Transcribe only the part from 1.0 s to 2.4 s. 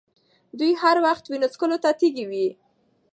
وخت وینو څښلو ته تږي